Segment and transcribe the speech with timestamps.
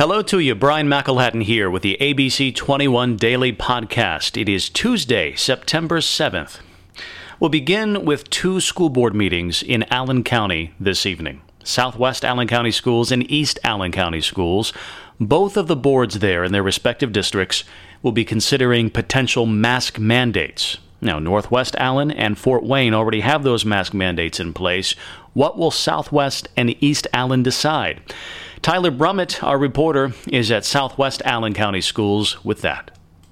[0.00, 4.40] Hello to you, Brian McElhatton here with the ABC 21 Daily Podcast.
[4.40, 6.60] It is Tuesday, September 7th.
[7.38, 12.70] We'll begin with two school board meetings in Allen County this evening Southwest Allen County
[12.70, 14.72] Schools and East Allen County Schools.
[15.20, 17.64] Both of the boards there in their respective districts
[18.02, 20.78] will be considering potential mask mandates.
[21.02, 24.92] Now, Northwest Allen and Fort Wayne already have those mask mandates in place.
[25.34, 28.00] What will Southwest and East Allen decide?
[28.62, 32.90] Tyler Brummett, our reporter, is at Southwest Allen County Schools with that.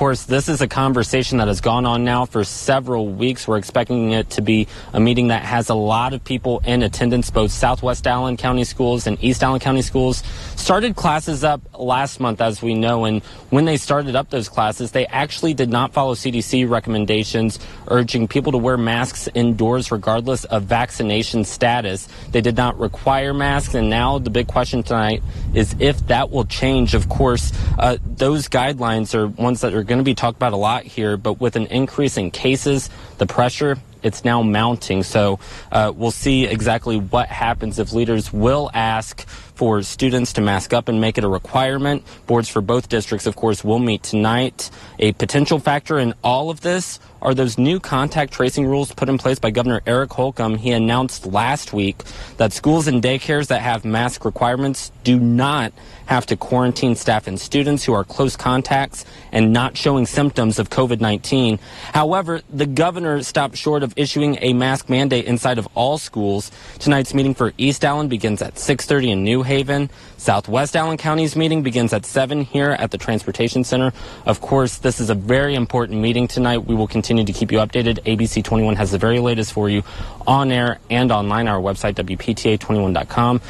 [0.00, 3.46] Course, this is a conversation that has gone on now for several weeks.
[3.46, 7.30] We're expecting it to be a meeting that has a lot of people in attendance.
[7.30, 10.22] Both Southwest Allen County Schools and East Allen County Schools
[10.56, 13.04] started classes up last month, as we know.
[13.04, 17.58] And when they started up those classes, they actually did not follow CDC recommendations
[17.88, 22.08] urging people to wear masks indoors regardless of vaccination status.
[22.30, 23.74] They did not require masks.
[23.74, 25.22] And now the big question tonight
[25.52, 26.94] is if that will change.
[26.94, 30.56] Of course, uh, those guidelines are ones that are going to be talked about a
[30.56, 32.88] lot here, but with an increase in cases,
[33.18, 35.02] the pressure it's now mounting.
[35.02, 35.38] So
[35.70, 39.26] uh, we'll see exactly what happens if leaders will ask
[39.60, 42.02] for students to mask up and make it a requirement.
[42.26, 44.70] Boards for both districts, of course, will meet tonight.
[44.98, 49.18] A potential factor in all of this are those new contact tracing rules put in
[49.18, 50.56] place by Governor Eric Holcomb.
[50.56, 52.02] He announced last week
[52.38, 55.72] that schools and daycares that have mask requirements do not
[56.06, 60.68] have to quarantine staff and students who are close contacts and not showing symptoms of
[60.68, 61.58] COVID 19.
[61.92, 66.50] However, the governor stopped short of issuing a mask mandate inside of all schools.
[66.78, 69.90] Tonight's meeting for East Allen begins at 6:30 in New Haven.
[70.16, 73.92] Southwest Allen County's meeting begins at 7 here at the Transportation Center.
[74.24, 76.58] Of course, this is a very important meeting tonight.
[76.58, 77.98] We will continue to keep you updated.
[78.04, 79.82] ABC 21 has the very latest for you
[80.24, 81.48] on air and online.
[81.48, 83.40] Our website, WPTA21.com.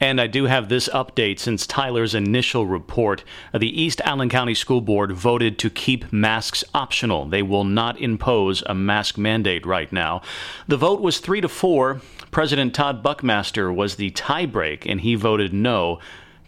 [0.00, 3.24] And I do have this update since Tyler's initial report.
[3.52, 7.26] The East Allen County School Board voted to keep masks optional.
[7.26, 10.22] They will not impose a mask mandate right now.
[10.68, 12.00] The vote was 3 to 4.
[12.30, 15.98] President Todd Buckmaster was the tiebreak and he voted no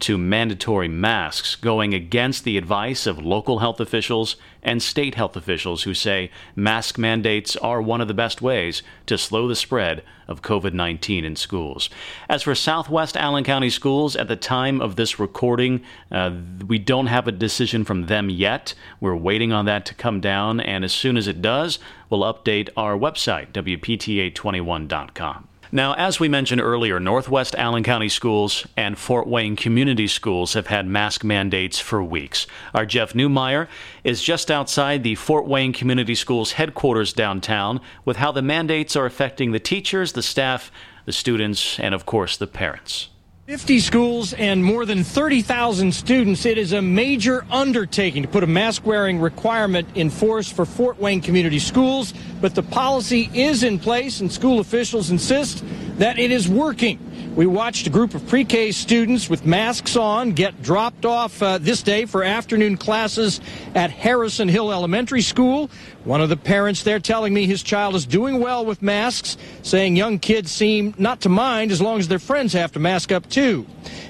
[0.00, 5.83] to mandatory masks, going against the advice of local health officials and state health officials
[5.83, 10.43] who say mask mandates are one of the best ways to slow the spread of
[10.43, 11.91] COVID 19 in schools.
[12.28, 16.33] As for Southwest Allen County Schools, at the time of this recording, uh,
[16.66, 18.75] we don't have a decision from them yet.
[19.00, 21.78] We're waiting on that to come down, and as soon as it does,
[22.09, 25.50] we'll update our website, WPTA21.com.
[25.73, 30.67] Now, as we mentioned earlier, Northwest Allen County Schools and Fort Wayne Community Schools have
[30.67, 32.49] had mask mandates for weeks.
[32.75, 33.69] Our Jeff Newmeyer
[34.03, 39.07] is just outside the Fort Wayne Community Schools headquarters downtown with how the mandates are
[39.07, 40.73] affecting the teachers, the staff,
[41.05, 43.09] the students, and of course the parents.
[43.50, 46.47] 50 schools and more than 30,000 students.
[46.47, 51.00] It is a major undertaking to put a mask wearing requirement in force for Fort
[51.00, 55.65] Wayne Community Schools, but the policy is in place and school officials insist
[55.99, 57.09] that it is working.
[57.37, 61.59] We watched a group of pre K students with masks on get dropped off uh,
[61.59, 63.41] this day for afternoon classes
[63.77, 65.71] at Harrison Hill Elementary School.
[66.03, 69.95] One of the parents there telling me his child is doing well with masks, saying
[69.95, 73.29] young kids seem not to mind as long as their friends have to mask up
[73.29, 73.65] too.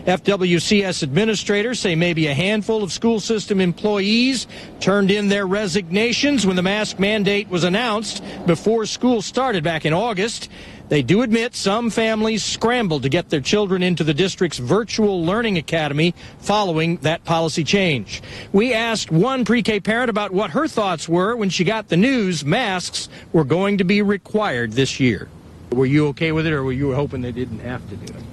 [0.06, 4.46] FWCS administrators say maybe a handful of school system employees
[4.80, 9.92] turned in their resignations when the mask mandate was announced before school started back in
[9.92, 10.48] August.
[10.90, 15.56] They do admit some families scrambled to get their children into the district's virtual learning
[15.56, 18.20] academy following that policy change.
[18.52, 22.44] We asked one pre-K parent about what her thoughts were when she got the news
[22.44, 25.28] masks were going to be required this year.
[25.70, 28.24] Were you okay with it or were you hoping they didn't have to do it?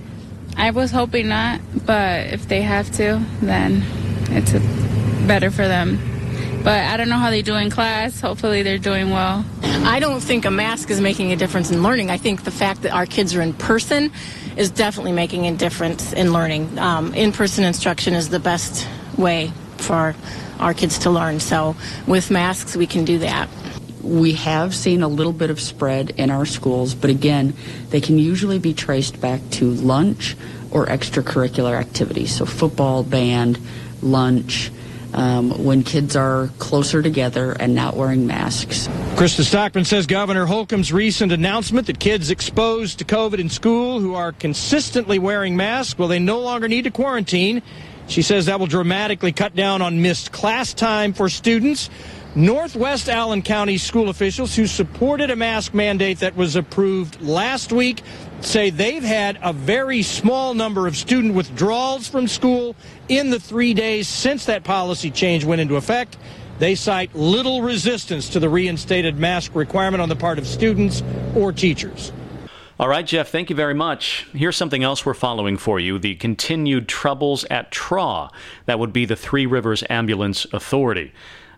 [0.57, 3.84] I was hoping not, but if they have to, then
[4.31, 4.53] it's
[5.28, 6.16] better for them.
[6.67, 8.19] But I don't know how they do in class.
[8.19, 9.45] Hopefully, they're doing well.
[9.63, 12.09] I don't think a mask is making a difference in learning.
[12.09, 14.11] I think the fact that our kids are in person
[14.57, 16.78] is definitely making a difference in learning.
[16.78, 18.85] Um, in person instruction is the best
[19.17, 20.14] way for
[20.59, 21.40] our kids to learn.
[21.40, 23.47] So, with masks, we can do that.
[24.02, 27.53] We have seen a little bit of spread in our schools, but again,
[27.91, 30.35] they can usually be traced back to lunch
[30.70, 32.35] or extracurricular activities.
[32.35, 33.58] So, football, band,
[34.02, 34.70] lunch
[35.14, 38.88] um, when kids are closer together and not wearing masks.
[39.16, 44.16] Krista Stockman says Governor Holcomb's recent announcement that kids exposed to COVID in school who
[44.16, 47.62] are consistently wearing masks, well, they no longer need to quarantine.
[48.08, 51.90] She says that will dramatically cut down on missed class time for students.
[52.37, 58.03] Northwest Allen County school officials who supported a mask mandate that was approved last week
[58.41, 62.75] say they've had a very small number of student withdrawals from school
[63.09, 66.16] in the three days since that policy change went into effect.
[66.59, 71.01] They cite little resistance to the reinstated mask requirement on the part of students
[71.35, 72.11] or teachers.
[72.79, 74.28] All right, Jeff, thank you very much.
[74.34, 78.29] Here's something else we're following for you the continued troubles at TRAA.
[78.67, 81.13] That would be the Three Rivers Ambulance Authority.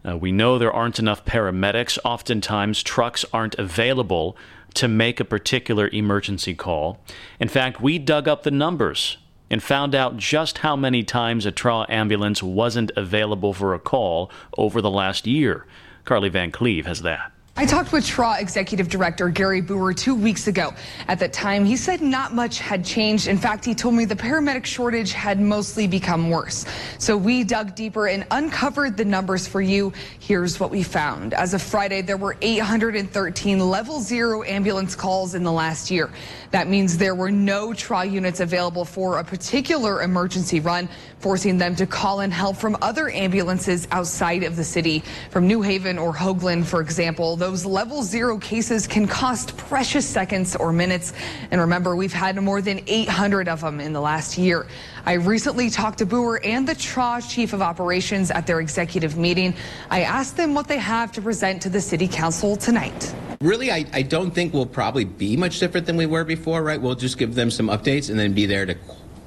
[0.08, 1.98] Uh, we know there aren't enough paramedics.
[2.04, 4.38] Oftentimes, trucks aren't available
[4.76, 7.00] to make a particular emergency call.
[7.40, 9.18] In fact, we dug up the numbers
[9.50, 14.32] and found out just how many times a TRAA ambulance wasn't available for a call
[14.58, 15.66] over the last year.
[16.06, 17.32] Carly Van Cleve has that.
[17.58, 20.74] I talked with TRAA Executive Director Gary Boer two weeks ago.
[21.10, 23.28] At that time, he said not much had changed.
[23.28, 26.66] In fact, he told me the paramedic shortage had mostly become worse.
[27.00, 29.92] So we dug deeper and uncovered the numbers for you.
[30.20, 31.34] Here's what we found.
[31.34, 36.10] As of Friday, there were 813 level zero ambulance calls in the last year.
[36.52, 40.88] That means there were no TRAA units available for a particular emergency run,
[41.20, 45.04] forcing them to call in help from other ambulances outside of the city.
[45.30, 50.56] From New Haven or Hoagland, for example, those level zero cases can cost precious seconds
[50.56, 51.14] or minutes.
[51.52, 54.68] And remember, we've had more than 800 of them in the last year.
[55.06, 59.54] I recently talked to Boer and the TRAA chief of operations at their executive meeting.
[59.90, 63.14] I asked them what they have to present to the city council tonight.
[63.42, 66.82] Really, I, I don't think we'll probably be much different than we were before, right?
[66.82, 68.76] We'll just give them some updates and then be there to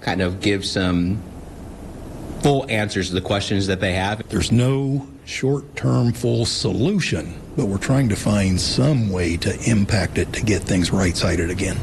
[0.00, 1.22] kind of give some
[2.42, 4.28] full answers to the questions that they have.
[4.28, 10.18] There's no short term full solution, but we're trying to find some way to impact
[10.18, 11.78] it to get things right sided again.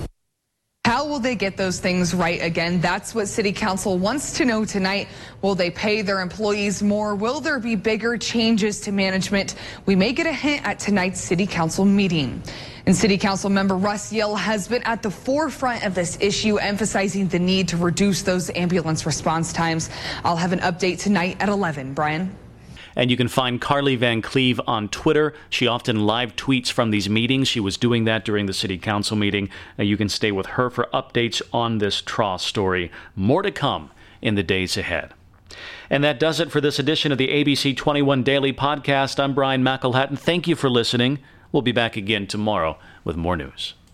[0.86, 2.82] How will they get those things right again?
[2.82, 5.08] That's what City Council wants to know tonight.
[5.44, 7.14] Will they pay their employees more?
[7.14, 9.54] Will there be bigger changes to management?
[9.86, 12.42] We may get a hint at tonight's City Council meeting.
[12.88, 17.28] And City Council member Russ Jehl has been at the forefront of this issue, emphasizing
[17.28, 19.92] the need to reduce those ambulance response times.
[20.24, 21.94] I'll have an update tonight at 11.
[21.94, 22.36] Brian?
[22.96, 25.34] And you can find Carly Van Cleve on Twitter.
[25.50, 27.48] She often live tweets from these meetings.
[27.48, 29.50] She was doing that during the city council meeting.
[29.78, 32.92] Uh, you can stay with her for updates on this TRAA story.
[33.16, 33.92] More to come
[34.22, 35.14] in the days ahead.
[35.90, 39.20] And that does it for this edition of the ABC 21 Daily Podcast.
[39.20, 40.18] I'm Brian McElhatton.
[40.18, 41.20] Thank you for listening.
[41.52, 43.74] We'll be back again tomorrow with more news.